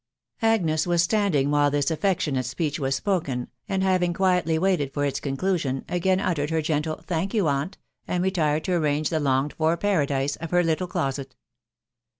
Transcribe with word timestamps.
Agnes 0.41 0.87
was 0.87 1.03
standing 1.03 1.51
while 1.51 1.69
this 1.69 1.91
affectionate 1.91 2.47
speech 2.47 2.79
was 2.79 2.95
spoken, 2.95 3.49
and 3.69 3.83
basing 3.83 4.13
quietly 4.13 4.57
waited 4.57 4.91
for 4.91 5.05
its 5.05 5.19
conclusioiv 5.19 5.83
again, 5.87 6.19
uttered 6.19 6.49
her 6.49 6.59
gentle" 6.63 7.03
thank 7.05 7.35
you, 7.35 7.47
aunt," 7.47 7.77
and 8.07 8.23
retired 8.23 8.63
to 8.63 8.83
assume 8.83 9.03
the 9.03 9.19
longed 9.19 9.53
for 9.53 9.77
paradise 9.77 10.37
of 10.37 10.49
her 10.49 10.63
little 10.63 10.87
closet 10.87 11.35